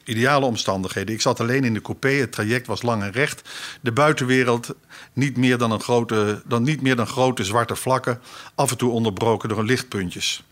Ideale 0.05 0.47
omstandigheden. 0.47 1.15
Ik 1.15 1.21
zat 1.21 1.41
alleen 1.41 1.65
in 1.65 1.75
de 1.75 1.81
coupé. 1.81 2.09
Het 2.09 2.33
traject 2.33 2.67
was 2.67 2.83
lang 2.83 3.03
en 3.03 3.11
recht. 3.11 3.49
De 3.81 3.93
buitenwereld 3.93 4.75
niet 5.13 5.37
meer 5.37 5.59
dan, 5.59 5.71
een 5.71 5.81
grote, 5.81 6.43
dan 6.47 6.63
niet 6.63 6.83
meer 6.83 6.97
dan 6.97 7.07
grote 7.07 7.45
zwarte 7.45 7.77
vlakken, 7.77 8.21
af 8.55 8.71
en 8.71 8.77
toe 8.77 8.91
onderbroken 8.91 9.49
door 9.49 9.65
lichtpuntjes. 9.65 10.45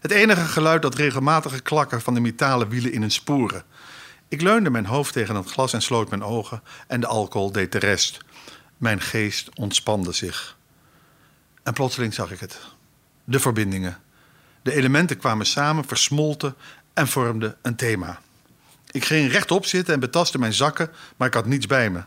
Het 0.00 0.10
enige 0.10 0.40
geluid 0.40 0.82
dat 0.82 0.94
regelmatige 0.94 1.60
klakken 1.60 2.00
van 2.00 2.14
de 2.14 2.20
metalen 2.20 2.68
wielen 2.68 2.92
in 2.92 3.00
hun 3.00 3.10
sporen. 3.10 3.62
Ik 4.28 4.40
leunde 4.40 4.70
mijn 4.70 4.86
hoofd 4.86 5.12
tegen 5.12 5.34
het 5.34 5.50
glas 5.50 5.72
en 5.72 5.82
sloot 5.82 6.10
mijn 6.10 6.24
ogen 6.24 6.62
en 6.86 7.00
de 7.00 7.06
alcohol 7.06 7.52
deed 7.52 7.72
de 7.72 7.78
rest. 7.78 8.18
Mijn 8.76 9.00
geest 9.00 9.48
ontspande 9.54 10.12
zich. 10.12 10.56
En 11.62 11.72
plotseling 11.72 12.14
zag 12.14 12.30
ik 12.30 12.40
het. 12.40 12.60
De 13.24 13.40
verbindingen. 13.40 13.98
De 14.68 14.74
elementen 14.74 15.18
kwamen 15.18 15.46
samen, 15.46 15.84
versmolten 15.84 16.54
en 16.98 17.08
vormden 17.08 17.56
een 17.62 17.76
thema. 17.76 18.20
Ik 18.90 19.04
ging 19.04 19.32
rechtop 19.32 19.66
zitten 19.66 19.94
en 19.94 20.00
betastte 20.00 20.38
mijn 20.38 20.52
zakken, 20.52 20.90
maar 21.16 21.28
ik 21.28 21.34
had 21.34 21.46
niets 21.46 21.66
bij 21.66 21.90
me. 21.90 22.02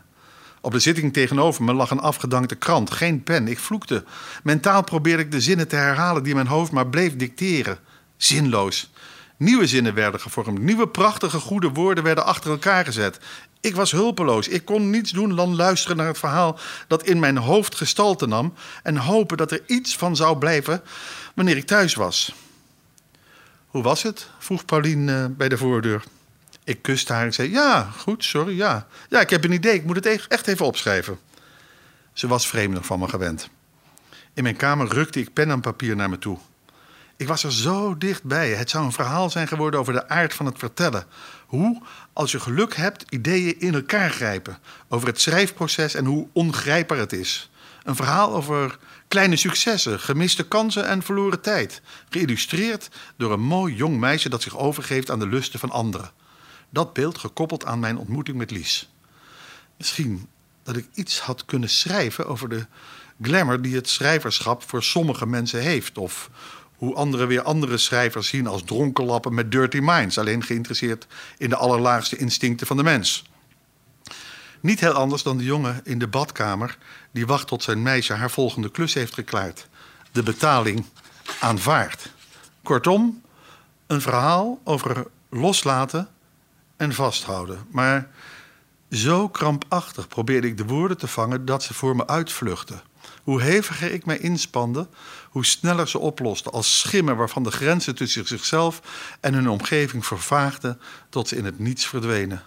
Op 0.60 0.72
de 0.72 0.78
zitting 0.78 1.12
tegenover 1.12 1.64
me 1.64 1.72
lag 1.72 1.90
een 1.90 2.00
afgedankte 2.00 2.54
krant, 2.54 2.90
geen 2.90 3.22
pen. 3.22 3.48
Ik 3.48 3.58
vloekte. 3.58 4.04
Mentaal 4.42 4.84
probeerde 4.84 5.22
ik 5.22 5.30
de 5.30 5.40
zinnen 5.40 5.68
te 5.68 5.76
herhalen 5.76 6.22
die 6.22 6.34
mijn 6.34 6.46
hoofd 6.46 6.72
maar 6.72 6.86
bleef 6.86 7.16
dicteren. 7.16 7.78
Zinloos. 8.16 8.90
Nieuwe 9.36 9.66
zinnen 9.66 9.94
werden 9.94 10.20
gevormd. 10.20 10.58
Nieuwe 10.58 10.88
prachtige 10.88 11.38
goede 11.38 11.68
woorden 11.68 12.04
werden 12.04 12.24
achter 12.24 12.50
elkaar 12.50 12.84
gezet. 12.84 13.18
Ik 13.60 13.74
was 13.74 13.90
hulpeloos. 13.90 14.48
Ik 14.48 14.64
kon 14.64 14.90
niets 14.90 15.10
doen 15.10 15.36
dan 15.36 15.56
luisteren 15.56 15.96
naar 15.96 16.06
het 16.06 16.18
verhaal 16.18 16.58
dat 16.86 17.02
in 17.02 17.18
mijn 17.18 17.36
hoofd 17.36 17.74
gestalte 17.74 18.26
nam 18.26 18.54
en 18.82 18.96
hopen 18.96 19.36
dat 19.36 19.50
er 19.50 19.62
iets 19.66 19.96
van 19.96 20.16
zou 20.16 20.38
blijven 20.38 20.82
wanneer 21.34 21.56
ik 21.56 21.66
thuis 21.66 21.94
was. 21.94 22.32
Hoe 23.72 23.82
was 23.82 24.02
het? 24.02 24.28
vroeg 24.38 24.64
Pauline 24.64 25.12
uh, 25.12 25.24
bij 25.36 25.48
de 25.48 25.56
voordeur. 25.56 26.04
Ik 26.64 26.82
kuste 26.82 27.12
haar 27.12 27.24
en 27.24 27.32
zei: 27.32 27.50
Ja, 27.50 27.82
goed, 27.82 28.24
sorry, 28.24 28.56
ja. 28.56 28.86
Ja, 29.08 29.20
ik 29.20 29.30
heb 29.30 29.44
een 29.44 29.52
idee, 29.52 29.74
ik 29.74 29.84
moet 29.84 29.96
het 29.96 30.06
e- 30.06 30.18
echt 30.28 30.46
even 30.46 30.66
opschrijven. 30.66 31.18
Ze 32.12 32.26
was 32.26 32.48
vreemder 32.48 32.84
van 32.84 32.98
me 32.98 33.08
gewend. 33.08 33.48
In 34.34 34.42
mijn 34.42 34.56
kamer 34.56 34.88
rukte 34.88 35.20
ik 35.20 35.32
pen 35.32 35.50
en 35.50 35.60
papier 35.60 35.96
naar 35.96 36.10
me 36.10 36.18
toe. 36.18 36.38
Ik 37.16 37.26
was 37.26 37.44
er 37.44 37.52
zo 37.52 37.98
dichtbij. 37.98 38.50
Het 38.50 38.70
zou 38.70 38.84
een 38.84 38.92
verhaal 38.92 39.30
zijn 39.30 39.48
geworden 39.48 39.80
over 39.80 39.92
de 39.92 40.08
aard 40.08 40.34
van 40.34 40.46
het 40.46 40.58
vertellen. 40.58 41.04
Hoe, 41.46 41.82
als 42.12 42.32
je 42.32 42.40
geluk 42.40 42.74
hebt, 42.76 43.04
ideeën 43.08 43.60
in 43.60 43.74
elkaar 43.74 44.10
grijpen. 44.10 44.58
Over 44.88 45.08
het 45.08 45.20
schrijfproces 45.20 45.94
en 45.94 46.04
hoe 46.04 46.26
ongrijpbaar 46.32 46.98
het 46.98 47.12
is. 47.12 47.50
Een 47.84 47.96
verhaal 47.96 48.34
over 48.34 48.78
kleine 49.08 49.36
successen, 49.36 50.00
gemiste 50.00 50.48
kansen 50.48 50.86
en 50.86 51.02
verloren 51.02 51.40
tijd. 51.40 51.82
Geïllustreerd 52.08 52.88
door 53.16 53.32
een 53.32 53.40
mooi 53.40 53.74
jong 53.74 53.98
meisje 53.98 54.28
dat 54.28 54.42
zich 54.42 54.58
overgeeft 54.58 55.10
aan 55.10 55.18
de 55.18 55.26
lusten 55.26 55.58
van 55.58 55.70
anderen. 55.70 56.10
Dat 56.70 56.92
beeld 56.92 57.18
gekoppeld 57.18 57.64
aan 57.64 57.80
mijn 57.80 57.98
ontmoeting 57.98 58.36
met 58.36 58.50
Lies. 58.50 58.90
Misschien 59.76 60.28
dat 60.62 60.76
ik 60.76 60.86
iets 60.94 61.20
had 61.20 61.44
kunnen 61.44 61.68
schrijven 61.68 62.26
over 62.26 62.48
de 62.48 62.66
glamour 63.22 63.62
die 63.62 63.74
het 63.74 63.88
schrijverschap 63.88 64.62
voor 64.62 64.82
sommige 64.82 65.26
mensen 65.26 65.60
heeft. 65.60 65.98
Of 65.98 66.30
hoe 66.76 66.94
anderen 66.94 67.28
weer 67.28 67.42
andere 67.42 67.78
schrijvers 67.78 68.28
zien 68.28 68.46
als 68.46 68.62
dronkenlappen 68.64 69.34
met 69.34 69.52
dirty 69.52 69.78
minds, 69.78 70.18
alleen 70.18 70.42
geïnteresseerd 70.42 71.06
in 71.38 71.48
de 71.48 71.56
allerlaagste 71.56 72.16
instincten 72.16 72.66
van 72.66 72.76
de 72.76 72.82
mens. 72.82 73.24
Niet 74.62 74.80
heel 74.80 74.92
anders 74.92 75.22
dan 75.22 75.38
de 75.38 75.44
jongen 75.44 75.80
in 75.84 75.98
de 75.98 76.06
badkamer 76.06 76.78
die 77.10 77.26
wacht 77.26 77.46
tot 77.46 77.62
zijn 77.62 77.82
meisje 77.82 78.12
haar 78.12 78.30
volgende 78.30 78.70
klus 78.70 78.94
heeft 78.94 79.14
geklaard. 79.14 79.68
De 80.12 80.22
betaling 80.22 80.84
aanvaardt. 81.40 82.08
Kortom, 82.62 83.22
een 83.86 84.00
verhaal 84.00 84.60
over 84.64 85.06
loslaten 85.28 86.08
en 86.76 86.92
vasthouden. 86.92 87.66
Maar 87.70 88.08
zo 88.90 89.28
krampachtig 89.28 90.08
probeerde 90.08 90.46
ik 90.46 90.56
de 90.56 90.64
woorden 90.64 90.98
te 90.98 91.08
vangen 91.08 91.44
dat 91.44 91.62
ze 91.62 91.74
voor 91.74 91.96
me 91.96 92.06
uitvluchten. 92.06 92.82
Hoe 93.22 93.42
heviger 93.42 93.92
ik 93.92 94.06
mij 94.06 94.18
inspande, 94.18 94.88
hoe 95.30 95.44
sneller 95.44 95.88
ze 95.88 95.98
oplosten 95.98 96.52
als 96.52 96.78
schimmen 96.78 97.16
waarvan 97.16 97.42
de 97.42 97.50
grenzen 97.50 97.94
tussen 97.94 98.26
zichzelf 98.26 98.80
en 99.20 99.34
hun 99.34 99.48
omgeving 99.48 100.06
vervaagden 100.06 100.80
tot 101.08 101.28
ze 101.28 101.36
in 101.36 101.44
het 101.44 101.58
niets 101.58 101.86
verdwenen. 101.86 102.42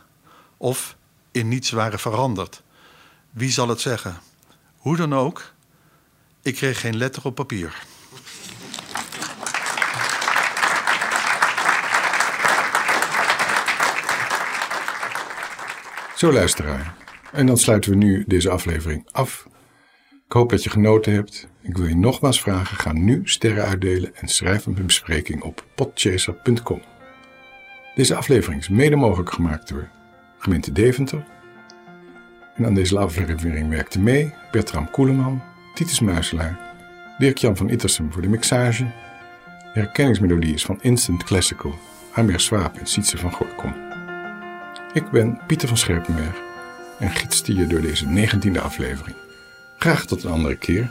Of 0.58 0.96
in 1.36 1.48
niets 1.48 1.70
waren 1.70 2.00
veranderd. 2.00 2.64
Wie 3.32 3.52
zal 3.52 3.70
het 3.70 3.82
zeggen? 3.82 4.18
Hoe 4.78 4.98
dan 4.98 5.14
ook, 5.14 5.54
ik 6.42 6.56
kreeg 6.56 6.80
geen 6.80 6.98
letter 6.98 7.26
op 7.26 7.36
papier. 7.36 7.86
Zo 16.16 16.34
luisteraar. 16.34 16.96
En 17.32 17.46
dan 17.46 17.58
sluiten 17.58 17.92
we 17.92 17.98
nu 17.98 18.24
deze 18.28 18.50
aflevering 18.50 19.08
af. 19.12 19.48
Ik 20.26 20.32
hoop 20.32 20.50
dat 20.50 20.64
je 20.64 20.70
genoten 20.70 21.14
hebt. 21.14 21.48
Ik 21.62 21.78
wil 21.78 21.88
je 21.88 21.96
nogmaals 21.96 22.42
vragen: 22.42 22.78
ga 22.78 22.94
nu 22.94 23.22
sterren 23.24 23.66
uitdelen 23.66 24.16
en 24.16 24.28
schrijf 24.28 24.66
een 24.66 24.86
bespreking 24.86 25.44
op 25.44 25.66
podchaser.com. 25.76 26.82
Deze 27.96 28.16
aflevering 28.16 28.62
is 28.62 28.70
mede 28.70 28.96
mogelijk 28.96 29.34
gemaakt 29.34 29.70
door 29.70 29.95
gemeente 30.46 30.72
Deventer. 30.72 31.24
En 32.56 32.66
aan 32.66 32.74
deze 32.74 32.98
aflevering 32.98 33.70
werkte 33.70 34.00
mee 34.00 34.34
Bertram 34.52 34.90
Koeleman, 34.90 35.42
Titus 35.74 36.00
Muiselaar, 36.00 36.60
Dirk-Jan 37.18 37.58
van 37.58 37.70
Ittersum 37.70 38.12
voor 38.12 38.22
de 38.22 38.28
mixage. 38.28 38.84
De 39.74 39.80
herkenningsmelodie 39.80 40.54
is 40.54 40.66
van 40.66 40.82
Instant 40.82 41.24
Classical, 41.24 41.76
Amir 42.14 42.40
Swaap 42.40 42.78
en 42.78 42.86
Sietse 42.86 43.18
van 43.18 43.32
Gorkom. 43.32 43.76
Ik 44.94 45.10
ben 45.10 45.40
Pieter 45.48 45.68
van 45.68 45.78
Scherpenberg 45.78 46.36
en 47.00 47.10
gidste 47.10 47.56
je 47.56 47.68
door 47.68 47.82
deze 47.82 48.06
19e 48.06 48.62
aflevering. 48.62 49.16
Graag 49.78 50.06
tot 50.06 50.24
een 50.24 50.32
andere 50.32 50.56
keer. 50.56 50.90